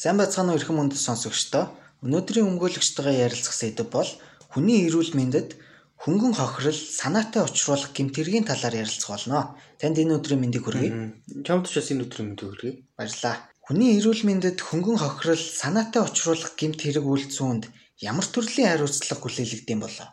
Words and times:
Сайн 0.00 0.16
бацгаана 0.16 0.56
уу 0.56 0.58
эрхэм 0.58 0.80
хүнд 0.80 0.96
сонсогчдоо. 0.96 1.64
Өнөөдрийн 2.00 2.48
өмгөөлөгчтэйгээ 2.48 3.20
ярилцах 3.20 3.52
сэдэв 3.52 3.92
бол 3.92 4.08
хүний 4.48 4.88
эрүүл 4.88 5.12
мэндэд 5.12 5.60
хөнгөн 6.00 6.40
хохирол 6.40 6.80
санаатай 7.00 7.44
учруулах 7.44 7.92
гэмтэргийн 7.92 8.48
талаар 8.48 8.80
ярилцах 8.80 9.12
болно. 9.12 9.60
Танд 9.76 10.00
энэ 10.00 10.16
өдрийн 10.16 10.40
мэндийг 10.40 10.64
хүргэе. 10.64 11.44
Чамд 11.44 11.68
ч 11.68 11.76
бас 11.76 11.92
энэ 11.92 12.08
өдрийн 12.08 12.32
мэндийг 12.32 12.48
хүргэе. 12.48 12.74
Баярлалаа. 12.96 13.36
Хүний 13.60 14.00
эрүүл 14.00 14.22
мэндэд 14.24 14.58
хөнгөн 14.64 14.98
хохирол 15.04 15.44
санаатай 15.60 16.00
учруулах 16.00 16.56
гэмт 16.56 16.80
хэрэг 16.80 17.04
үйлдсэн 17.04 17.44
хүнд 17.44 17.64
ямар 18.00 18.24
төрлийн 18.24 18.72
хариуцлага 18.72 19.20
хүлээлгдэм 19.20 19.80
болоо? 19.84 20.08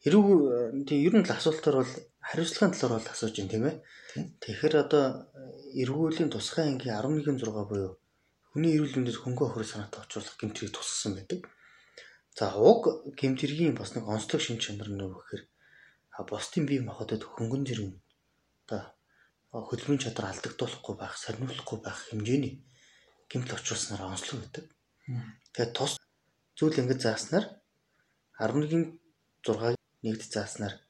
Хэрэг 0.00 0.24
тийм 0.88 1.00
ер 1.04 1.14
нь 1.20 1.26
л 1.28 1.36
асуултаар 1.36 1.84
бол 1.84 1.92
хариуцлагын 2.24 2.72
талаар 2.72 2.96
бол 2.96 3.12
асууж 3.12 3.34
байна 3.36 3.52
тийм 3.52 3.64
ээ. 3.68 3.76
Тэгэхээр 4.40 4.74
одоо 4.88 5.04
эргүүлийн 5.84 6.32
тусгай 6.32 6.64
ангийн 6.64 6.96
11.6 6.96 7.44
буюу 7.68 8.00
хүний 8.56 8.72
эрүүл 8.72 9.04
мэндэд 9.04 9.20
хөнгөн 9.20 9.52
охирол 9.52 9.68
санаатай 9.68 10.00
учруулах 10.00 10.40
гэмтрийг 10.40 10.72
тусгасан 10.72 11.12
байдаг. 11.20 11.44
За 12.32 12.56
уг 12.56 13.12
гэмтрийн 13.12 13.76
бас 13.76 13.92
нэг 13.92 14.08
онцлог 14.08 14.40
шин 14.40 14.56
чанар 14.56 14.88
нь 14.88 14.96
юу 14.96 15.12
гэхээр 15.12 15.44
бусдын 16.24 16.64
бие 16.64 16.80
махбодод 16.80 17.20
хөнгөн 17.20 17.68
зэрэг 17.68 17.92
одоо 18.64 18.96
хөдөлмөрийн 19.52 20.00
чадвар 20.00 20.32
алдагдуулахгүй 20.32 20.94
байх, 20.96 21.20
сарниулахгүй 21.20 21.78
байх 21.84 22.00
хэмжээний 22.08 22.64
гэмтэл 23.28 23.60
очруулснаар 23.60 24.08
онцлог 24.08 24.40
байдаг. 24.40 24.64
Тэгээд 25.52 25.76
тус 25.76 25.92
зүйл 26.56 26.80
ингэж 26.80 27.00
зааснаар 27.04 27.44
11-ийн 28.40 28.84
6-ыг 29.44 29.76
нэгд 30.00 30.32
зааснаар 30.32 30.80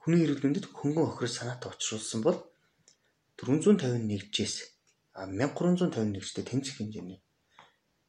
хүний 0.00 0.24
эрүүл 0.24 0.48
мэндэд 0.48 0.64
хөнгөн 0.72 1.12
охирол 1.12 1.36
санаатай 1.36 1.68
учруулсан 1.76 2.24
бол 2.24 2.40
451-жээс 3.36 4.79
1351-тэй 5.26 6.44
тэнцэх 6.44 6.76
хэмжээний 6.78 7.20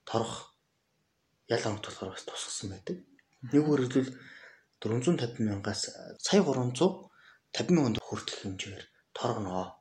торох 0.06 0.56
ял 1.48 1.64
амт 1.68 1.84
болохоор 1.86 2.14
бас 2.16 2.24
тусгасан 2.24 2.72
байдаг. 2.72 2.98
Нэг 3.52 3.66
үргэлжлэл 3.68 4.16
450 4.80 5.40
мянгаас 5.44 5.92
сая 6.20 6.42
350 6.44 7.76
мянган 7.76 7.96
хүртэлх 8.00 8.42
хэмжээгээр 8.42 8.86
торгоно. 9.14 9.78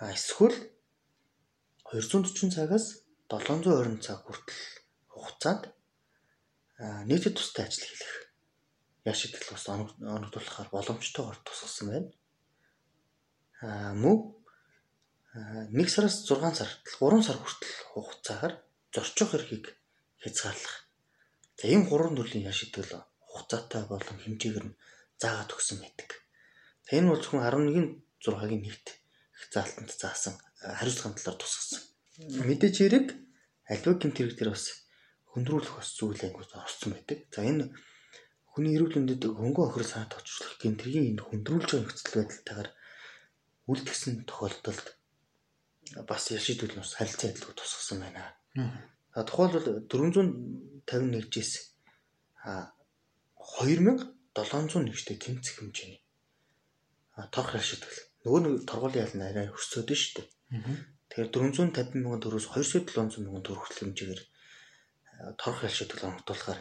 А 0.00 0.12
эсвэл 0.12 0.56
240 1.88 2.52
цагаас 2.54 3.02
720 3.28 4.04
цаг 4.04 4.22
хүртэл 4.24 4.60
хугацаанд 5.08 5.72
нийтэд 7.08 7.34
тустай 7.34 7.66
ажил 7.66 7.88
хийх 7.88 8.28
яшигдэл 9.04 9.50
бас 9.50 9.64
оногдуулахаар 9.68 10.68
боломжтойгоор 10.70 11.38
тусгасан 11.42 11.86
байна. 11.88 12.10
А 13.60 13.94
мөн 13.94 14.37
1 15.68 15.88
сараас 15.92 16.24
6 16.24 16.56
сар 16.56 16.70
3 16.96 17.22
сар 17.26 17.36
хүртэл 17.36 17.74
хугацаагаар 17.92 18.54
зорчих 18.94 19.34
эрхийг 19.36 19.64
хязгаарлах. 20.22 20.76
За 21.60 21.68
ийм 21.68 21.84
гурван 21.84 22.16
төрлийн 22.16 22.48
яш 22.48 22.64
итгэл 22.64 23.04
хугацаатай 23.20 23.84
болон 23.84 24.16
хэмжээгээр 24.24 24.64
нь 24.64 24.78
заагаад 25.20 25.52
өгсөн 25.52 25.78
байдаг. 25.84 26.08
За 26.88 26.96
энэ 26.96 27.10
бол 27.12 27.20
зөвхөн 27.20 27.44
11-6-гийн 27.44 28.62
нэгт 28.64 28.86
их 29.36 29.44
заалтанд 29.52 29.90
заасан 29.92 30.34
хариуцлагын 30.56 31.16
талаар 31.20 31.36
тусгасан. 31.36 31.80
Мэдээж 32.48 32.76
хэрэг 32.80 33.06
альва 33.68 33.92
гэмт 34.00 34.16
хэрэг 34.16 34.34
дээр 34.40 34.50
бас 34.56 34.64
хөндрүүлэх 35.36 35.74
бас 35.76 35.88
зүйл 35.92 36.24
ангууд 36.24 36.50
орсон 36.56 36.96
байдаг. 36.96 37.18
За 37.28 37.44
энэ 37.44 37.64
хүний 38.50 38.72
эрүүл 38.74 38.96
мэндэд 38.96 39.22
хөнгөн 39.36 39.68
охир 39.68 39.84
санаат 39.84 40.16
очруулах 40.16 40.56
гэмтрийн 40.58 41.12
энэ 41.12 41.22
хөндрүүлж 41.28 41.68
байгаа 41.68 41.84
нөхцөл 41.84 42.16
байдалтайгаар 42.16 42.70
үлдгэсэн 43.70 44.14
тохиолдолд 44.24 44.97
бас 46.08 46.22
шийдвэл 46.28 46.80
бас 46.80 46.94
харилцаа 46.98 47.30
адилгүй 47.30 47.54
тусгасан 47.56 47.98
байна. 48.04 48.34
А 49.14 49.24
тухайлбал 49.24 49.86
451-жээс 49.88 51.52
а 52.44 52.72
2701-тэй 53.38 55.16
тэмцэх 55.16 55.54
хэмжээний 55.58 56.02
торх 57.26 57.58
шийдвэл 57.58 57.98
нөгөө 58.22 58.40
нэг 58.46 58.54
торгуулийн 58.70 59.02
ял 59.02 59.16
нь 59.18 59.26
арай 59.26 59.46
өсөөд 59.50 59.90
нь 59.90 59.98
шүү 59.98 60.14
дээ. 60.22 60.28
Тэгэхээр 61.10 61.30
450 61.34 61.98
мянган 61.98 62.22
төгрөөс 62.22 62.46
200-700 62.54 63.26
мянган 63.26 63.42
төгрөг 63.42 63.62
хүртэл 63.66 63.82
хэмжээгээр 63.90 64.22
торх 65.34 65.60
ял 65.66 65.74
шийдвэл 65.74 66.06
оногдуулахаар 66.06 66.60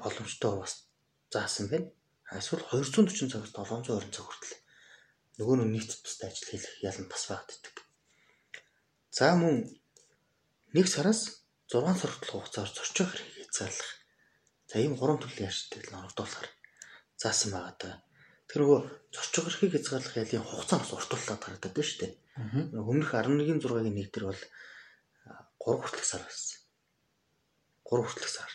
боломжтой 0.00 0.52
бас 0.56 0.88
заасан 1.28 1.68
байна. 1.68 1.92
Эсвэл 2.32 2.64
240 2.64 3.28
цагаас 3.28 3.52
720 3.52 4.08
цаг 4.08 4.24
хүртэл 4.24 4.56
нөгөө 5.36 5.56
нэг 5.60 5.68
нийт 5.68 5.90
тустай 6.00 6.32
ажил 6.32 6.48
хийх 6.48 6.64
ял 6.80 6.96
нь 6.96 7.12
бас 7.12 7.28
багтдаг. 7.28 7.76
За 9.12 9.34
мөн 9.36 9.68
1 10.72 10.88
сараас 10.88 11.44
6 11.68 12.00
сар 12.00 12.10
хүртэл 12.16 12.32
хугацаар 12.32 12.70
зорчих 12.72 13.12
хэрэг 13.12 13.28
хязгаарлах. 13.44 13.90
За 14.72 14.80
ийм 14.80 14.96
гурван 14.96 15.20
төрлийн 15.20 15.52
ашигтал 15.52 16.00
оногдуулахар 16.00 16.48
заасан 17.20 17.52
байгаа 17.52 17.76
даа. 17.76 17.94
Тэр 18.48 18.64
нөгөө 18.64 18.80
зорчих 19.12 19.44
хэрэг 19.52 19.72
хязгаарлах 19.76 20.16
ялын 20.16 20.48
хугацаа 20.48 20.78
бас 20.80 20.92
уртууллаад 20.96 21.42
байна 21.44 21.60
шүү 21.60 21.98
дээ. 22.00 22.12
Өмнөх 22.72 23.12
11-6-гийн 23.12 23.96
нэг 24.00 24.08
төр 24.16 24.24
бол 24.32 24.42
3 25.60 25.76
хүртэлх 25.76 26.08
сар 26.08 26.24
байсан. 26.24 26.56
3 27.84 28.00
хүртэлх 28.00 28.32
сар. 28.32 28.50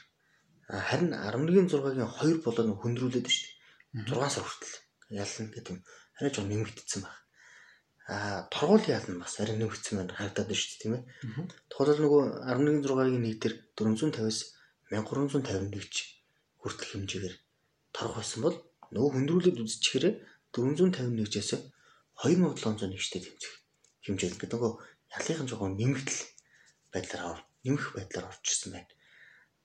Харин 0.90 1.14
11-6-гийн 1.14 1.70
2 1.70 2.42
болоо 2.42 2.74
хөндрүүлээд 2.82 3.30
шүү 3.30 3.46
дээ. 3.46 4.10
6 4.10 4.34
сар 4.34 4.42
хүртэл 4.42 4.74
ялна 5.22 5.54
гэдэг 5.54 5.70
юм 5.70 5.80
арай 6.18 6.32
жоо 6.34 6.46
нэмэгдсэн 6.50 7.06
байна 7.06 7.27
а 8.08 8.48
торгуулийн 8.54 8.96
яална 8.96 9.24
бас 9.24 9.36
арай 9.40 9.60
нэмэгдсэн 9.60 9.96
байна 10.00 10.16
харагдаад 10.16 10.48
байна 10.48 10.60
шүү 10.60 10.72
дээ 10.72 10.82
тийм 10.82 10.94
ээ. 10.96 11.04
Тухайлбал 11.68 12.04
нөгөө 12.04 12.24
11.6-гийн 12.48 13.24
нэг 13.28 13.36
дээр 13.44 13.56
450-аас 13.76 14.40
1351 14.96 15.92
ч 15.92 15.96
хүртэлх 16.64 16.92
хэмжээгээр 16.96 17.36
торгох 17.92 18.18
байсан 18.24 18.42
бол 18.48 18.58
нөгөө 18.96 19.12
хөндрүүлээд 19.12 19.60
үзчихээрээ 19.60 20.14
451-ээс 20.56 21.52
2701-тэй 22.24 23.22
тэмцэх 23.28 23.54
хэмжээ 24.08 24.30
гэдэг 24.40 24.52
нөгөө 24.56 24.74
ялынхан 25.12 25.48
жоохон 25.52 25.76
нэмэгдэл 25.76 26.22
байдлаар 26.96 27.40
нэмэх 27.68 27.86
байдлаар 27.92 28.32
орж 28.32 28.46
ирсэн 28.48 28.72
байна. 28.72 28.92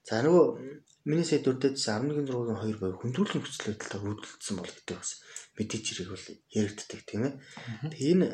За 0.02 0.19
нөгөө 0.26 0.44
миний 1.08 1.26
сая 1.26 1.42
дүрдээдсэн 1.42 2.14
11.6-гийн 2.14 2.78
2 2.78 2.78
буюу 2.78 3.00
хөндрүүлэх 3.02 3.36
нөхцөл 3.36 3.66
байдалтай 3.74 4.00
үүдэлдсэн 4.06 4.54
бол 4.58 4.70
гэдэг 4.70 4.96
бас 4.98 5.12
мэдээж 5.58 5.84
хэрэг 5.86 6.08
бол 6.14 6.26
яригддаг 6.58 7.00
тийм 7.08 7.22
ээ. 7.26 7.34
Тэгээ 7.90 8.12
энэ 8.14 8.28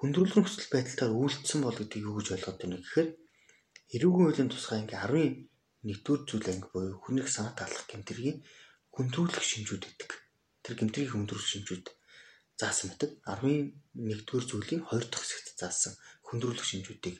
хөндрүүлэх 0.00 0.36
нөхцөл 0.36 0.72
байдалтаар 0.72 1.12
үйлдэлсэн 1.12 1.60
бол 1.60 1.76
гэдэг 1.76 2.00
юу 2.00 2.14
гэж 2.16 2.28
ойлгоод 2.32 2.58
байна 2.60 2.76
гэхээр 2.80 3.08
эрүүгийн 3.96 4.26
хуулийн 4.26 4.50
тусгай 4.52 4.78
анги 4.80 4.96
11-р 4.96 6.20
зүйл 6.24 6.48
анги 6.52 6.68
буюу 6.72 6.96
хүнийг 7.04 7.28
санаа 7.28 7.54
таалах 7.56 7.84
гэмтрийн 7.88 8.38
хөндрүүлэх 8.96 9.44
шинжүүд 9.44 9.82
гэдэг. 9.86 10.10
Тэр 10.64 10.74
гэмтрийн 10.80 11.12
хөндрүүлэх 11.12 11.50
шинжүүд 11.52 11.86
заасан 12.60 12.96
байдаг. 12.96 13.10
11-р 13.28 14.44
зүйлийн 14.48 14.82
2 14.88 15.12
дахь 15.12 15.24
хэсэгт 15.24 15.60
заасан 15.60 15.94
хөндрүүлэх 16.26 16.64
шинжүүдийг 16.64 17.16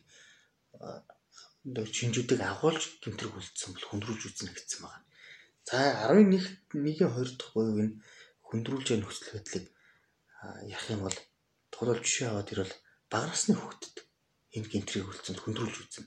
шинжүүдийг 1.66 2.40
агуулж 2.46 3.02
гэмтрэг 3.02 3.34
үлдсэн 3.34 3.74
бол 3.74 3.86
хөндрүүлж 3.90 4.22
үзнэ 4.30 4.50
гэсэн 4.54 4.80
байна. 4.86 5.02
За 5.66 5.78
11 6.14 6.70
1-ийн 6.70 7.10
2 7.10 7.34
дахь 7.34 7.52
буюу 7.54 7.82
энэ 7.82 7.98
хөндрүүлж 8.46 8.86
байгаа 8.86 9.02
нөхцөл 9.02 9.34
байдлыг 9.34 9.66
ярих 10.70 10.90
юм 10.94 11.02
бол 11.02 11.18
тухайлбал 11.74 12.02
жишээ 12.06 12.28
аваад 12.30 12.52
ирвэл 12.54 12.74
бага 13.10 13.26
насны 13.34 13.54
хүүхдэд 13.58 13.96
энэ 14.54 14.70
гэмтрийг 14.70 15.10
үлдсэнд 15.10 15.42
хөндрүүлж 15.42 15.76
үзнэ. 15.82 16.06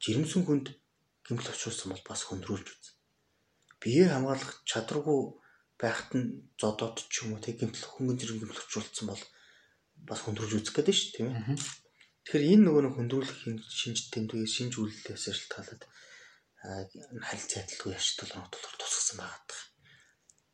Жирэмсэн 0.00 0.42
хүнд 0.48 0.66
гэмтэл 1.28 1.52
очруулсан 1.52 1.88
бол 1.92 2.04
бас 2.08 2.20
хөндрүүлж 2.24 2.66
үзнэ. 2.72 2.96
Бие 3.84 4.08
хамгаалах 4.08 4.64
чадваргүй 4.64 5.20
байхад 5.76 6.10
нь 6.16 6.48
зодоод 6.60 6.96
ч 7.12 7.28
юм 7.28 7.36
уу 7.36 7.44
тэг 7.44 7.60
гэмтэл 7.60 7.84
хөнгөн 7.84 8.16
зэрэг 8.16 8.36
гэмтэл 8.40 8.64
очруулсан 8.64 9.06
бол 9.12 9.22
бас 10.08 10.20
хөндрүүлж 10.24 10.52
үзэх 10.56 10.74
гэдэг 10.76 10.96
шүү 10.96 11.12
тийм 11.16 11.28
ээ. 11.36 11.60
Тэгэхээр 12.24 12.44
энэ 12.52 12.64
нөгөө 12.68 12.82
нэг 12.84 12.94
хөндрүүлэх 12.96 13.38
шинж 13.80 13.98
тэмдэг 14.12 14.44
шинж 14.44 14.72
үйлдэлээс 14.76 15.24
шалтгаалаад 15.24 15.82
харилцаа 16.60 17.60
адилгүй 17.64 17.92
яшдал 17.96 18.32
оногдолоор 18.36 18.76
тусгасан 18.76 19.18
байгаа. 19.24 19.60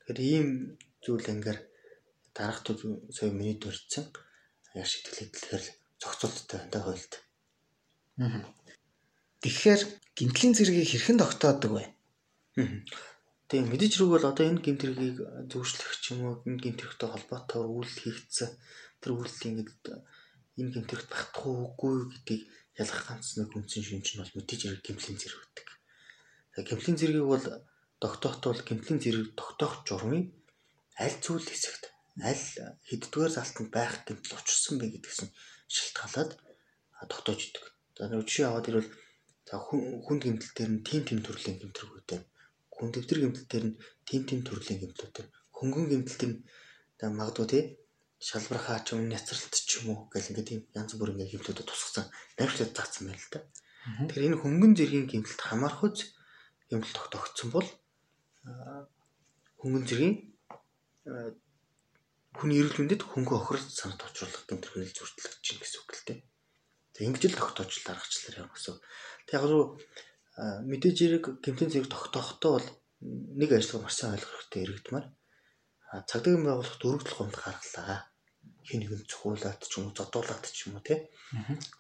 Тэгэхээр 0.07 0.21
ийм 0.23 0.49
зүйл 1.03 1.27
ангаар 1.27 1.59
дараахтууд 2.37 2.81
сая 3.17 3.31
миний 3.35 3.59
дурдсан 3.59 4.07
яш 4.79 4.91
итгэлэхээр 5.03 5.65
зохицуулттай 5.99 6.61
да 6.71 6.79
хуйлд. 6.85 7.13
Тэгэхээр 9.43 9.83
гимтлийн 10.17 10.55
зэргийг 10.55 10.89
хэрхэн 10.91 11.19
тогтоодог 11.19 11.73
вэ? 11.75 11.85
Тийм 13.49 13.65
мэдээж 13.71 13.93
хэрэг 13.99 14.11
бол 14.13 14.31
одоо 14.31 14.45
энэ 14.47 14.63
гимт 14.65 14.83
хэргийг 14.83 15.19
зөвшлөх 15.51 15.93
ч 16.03 16.05
юм 16.15 16.21
уу 16.27 16.35
энэ 16.49 16.63
гимт 16.63 16.81
хэрэгтэй 16.83 17.11
холбоотой 17.11 17.63
үйл 17.63 17.93
хийгдсэн 18.03 18.51
тэр 19.01 19.11
үйлдэл 19.15 19.49
ингэдэг 19.51 19.97
энэ 20.57 20.73
гэмтэрэгт 20.75 21.11
багтах 21.13 21.45
уугүй 21.47 21.95
гэдгийг 22.13 22.43
ялгах 22.81 23.05
ганц 23.09 23.37
нэг 23.37 23.53
үндсэн 23.57 23.85
шинж 23.85 24.07
нь 24.17 24.21
бол 24.21 24.37
мэдээж 24.37 24.61
хэрэг 24.65 24.83
гэмтлийн 24.85 25.19
зэрэг 25.21 25.41
гэдэг. 25.45 25.69
Гэмтлийн 26.69 26.99
зэргийг 27.01 27.29
бол 27.29 27.47
тогтоохт 28.01 28.43
бол 28.45 28.63
гэмтлийн 28.69 29.01
зэрэг 29.01 29.37
тогтоох 29.41 29.75
журмын 29.89 30.25
аль 30.97 31.17
зүйл 31.25 31.45
хэсэгт 31.45 31.85
аль 32.25 32.45
хэддүгээр 32.89 33.33
залтанд 33.37 33.71
байх 33.73 33.95
гэмтэл 34.09 34.37
учирсан 34.41 34.75
бэ 34.81 34.87
гэдгсэн 34.97 35.29
шалтгаалаад 35.69 36.31
тогтоож 37.13 37.41
идэг. 37.45 37.65
За 37.97 38.09
нэг 38.09 38.25
жишээ 38.25 38.49
аваад 38.49 38.69
ирвэл 38.69 38.91
за 39.49 39.55
хүнд 39.61 40.23
гэмтэл 40.25 40.53
дээр 40.57 40.71
нь 40.73 40.85
тим 40.89 41.03
тим 41.05 41.21
төрлийн 41.21 41.61
гэмтрэгүүдтэй. 41.61 42.21
Хүн 42.73 42.89
дэвтэр 42.93 43.19
гэмтэл 43.21 43.49
дээр 43.53 43.65
нь 43.69 43.77
тим 44.09 44.23
тим 44.29 44.41
төрлийн 44.45 44.81
гэмтлүүдтэй. 44.81 45.25
Хөнгөн 45.57 45.87
гэмтэл 45.93 46.19
дээр 46.21 46.33
нь 47.13 47.19
магадгүй 47.21 47.47
тий 47.53 47.65
шалбархаа 48.19 48.81
ч 48.81 48.97
юм 48.97 49.09
няцралт 49.13 49.53
ч 49.53 49.85
юм 49.85 49.93
уу 49.93 50.01
гэл 50.09 50.31
ингээд 50.33 50.49
тийм 50.49 50.63
янз 50.73 50.93
бүрийн 50.97 51.21
гэмтлүүдэд 51.21 51.69
тусгасан 51.69 52.07
найрчлаад 52.41 52.73
заасан 52.73 53.13
байна 53.13 53.21
л 53.21 53.33
да. 53.33 53.41
Тэгэхээр 54.09 54.27
энэ 54.33 54.41
хөнгөн 54.41 54.73
зэргийн 54.75 55.07
гэмтэлд 55.07 55.43
хамаархуйц 55.45 55.99
гэмтэл 56.73 56.97
тогтогдсон 56.97 57.49
бол 57.53 57.69
хөнгөн 59.61 59.85
зэргийн 59.85 60.15
хүний 62.37 62.59
эрүүл 62.61 62.79
мэндэд 62.81 63.03
хөнгөн 63.05 63.39
охирол 63.39 63.67
санат 63.69 64.01
очруулах 64.03 64.45
гэмтрэл 64.49 64.91
зөрчлөгдөж 64.97 65.41
чинь 65.45 65.61
гэсэн 65.61 65.81
үг 65.81 65.91
л 65.93 66.05
дээ. 66.09 66.21
Тэг 66.93 67.05
ингэж 67.09 67.23
л 67.33 67.41
тогтоочл 67.41 67.89
аргачлаар 67.93 68.39
явна 68.45 68.53
гэсэн. 68.53 68.77
Тэг 69.29 69.35
яг 69.41 69.45
руу 69.49 69.65
мэдээж 70.37 70.97
хэрэг 71.01 71.25
гэмтэн 71.41 71.71
зэрэг 71.73 71.89
тогтоохтой 71.89 72.51
бол 72.61 72.69
нэг 73.41 73.51
ажлыг 73.57 73.81
маш 73.81 73.97
сайн 73.97 74.17
ойлгох 74.17 74.33
хэрэгтэй 74.37 74.63
иргэдмаар 74.65 75.07
цагдаагийн 75.93 76.45
байгууллагт 76.47 76.83
өргөдөл 76.83 77.17
гомд 77.19 77.37
гаргалаа. 77.39 78.11
Хин 78.67 78.81
нэгэн 78.83 79.07
цохиулаад 79.07 79.61
ч 79.63 79.73
юм 79.79 79.85
уу 79.87 79.95
зодуулаад 79.95 80.45
ч 80.51 80.59
юм 80.67 80.77
уу 80.77 80.85
тий. 80.87 80.99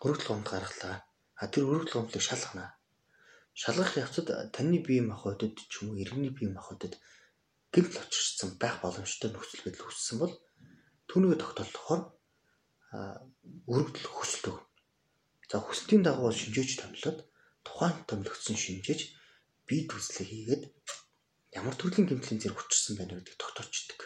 Өргөдөл 0.04 0.30
гомд 0.30 0.46
гаргалаа. 0.46 0.96
А 1.40 1.44
тэр 1.50 1.66
өргөдөл 1.66 2.06
гомдлыг 2.06 2.22
шалгана. 2.22 2.78
Шалгах 3.56 3.98
явцад 3.98 4.28
таны 4.54 4.78
бие 4.86 5.02
махбодод 5.02 5.58
ч 5.58 5.72
юм 5.82 5.90
уу 5.90 6.00
иргэний 6.02 6.30
бие 6.30 6.48
махбодод 6.54 6.94
гэмтэл 7.74 8.02
очирсан 8.04 8.50
байх 8.62 8.78
боломжтой 8.80 9.30
нөхцөл 9.34 9.64
байдал 9.64 9.88
үүссэн 9.90 10.16
бол 10.22 10.34
түүнийг 11.10 11.40
тогтоолохоор 11.42 12.02
өргөдөл 13.66 14.08
хөсөлдөг. 14.14 14.56
За 15.50 15.56
хүсэлтийн 15.60 16.02
дагуу 16.06 16.30
шинжээч 16.30 16.70
томлоод 16.78 17.18
тухайн 17.66 17.96
томлогдсон 18.08 18.56
шинжээж 18.56 19.00
бие 19.66 19.82
төслийг 19.90 20.28
хийгээд 20.30 20.62
ямар 21.58 21.74
төрлийн 21.80 22.06
гэмтлийн 22.08 22.40
зэрэг 22.40 22.60
учирсан 22.60 22.94
байна 23.00 23.16
гэдгийг 23.16 23.40
тогтоочдөг. 23.40 24.00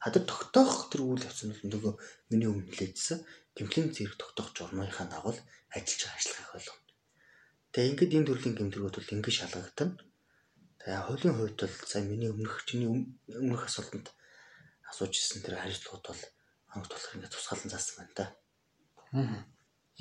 Хадад 0.00 0.24
тогтоох 0.24 0.88
тэр 0.88 1.00
үйл 1.04 1.24
явц 1.28 1.44
нь 1.44 1.52
нөгөө 1.68 1.92
миний 2.32 2.48
өмнө 2.48 2.72
хэлээдсэн 2.72 3.18
гэмтлийн 3.56 3.92
зэрэг 3.92 4.16
тогтоох 4.16 4.56
журмынхаа 4.56 5.06
дагуу 5.12 5.36
ажиллаж 5.76 6.00
байгаа 6.00 6.18
ажиллагааг 6.18 6.54
ойлгоно. 6.56 6.82
Тэгээ 7.72 7.90
ингээд 7.92 8.16
энэ 8.16 8.28
төрлийн 8.28 8.54
гэмтрүүд 8.56 8.94
бол 8.96 9.12
ингэж 9.14 9.34
шалгагдана. 9.36 9.94
Тэгээ 10.80 11.04
хуулийн 11.04 11.36
хувьд 11.36 11.58
бол 11.60 11.76
сая 11.88 12.04
миний 12.04 12.30
өмнөх 12.32 12.64
чиний 12.68 12.88
өмнөх 12.88 13.62
асуултанд 13.68 14.06
асууж 14.90 15.12
ирсэн 15.16 15.40
тэр 15.42 15.56
хариуцлагууд 15.60 16.04
бол 16.08 16.22
хангат 16.70 16.92
болох 16.92 17.14
ингээд 17.14 17.34
тусгаалan 17.34 17.70
заасан 17.72 17.96
байна. 17.98 18.32
Аа. 19.14 19.42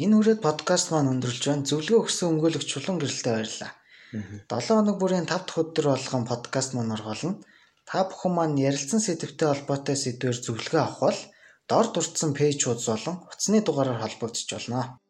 Энэ 0.04 0.18
үрээд 0.18 0.42
подкаст 0.42 0.90
маань 0.90 1.12
өндөрлж 1.14 1.44
байна. 1.46 1.70
Зөвлөгөө 1.70 2.02
өгсөн 2.06 2.30
өмгөөлөгч 2.34 2.68
чулуун 2.70 2.98
гэрэлтэй 2.98 3.34
баярлалаа. 3.34 3.72
7 4.14 4.46
хоног 4.70 4.98
бүрийн 5.02 5.26
5 5.26 5.50
дахь 5.50 5.58
өдөр 5.62 5.86
болгон 5.90 6.24
подкаст 6.30 6.72
маань 6.78 6.94
оргуулна. 6.94 7.42
Та 7.90 8.06
бүхэн 8.06 8.34
маань 8.38 8.62
ярилцсан 8.70 9.02
сэдвтэй 9.02 9.48
холбоотой 9.50 9.98
сэдвээр 9.98 10.38
зөвлөгөө 10.46 10.82
авах 10.86 11.00
бол 11.02 11.20
дор 11.70 11.86
дурдсан 11.90 12.32
пэйжүүд 12.38 12.80
болон 12.86 13.16
утасны 13.26 13.60
дугаараар 13.66 14.04
холбогдож 14.06 14.46
болно. 14.54 15.02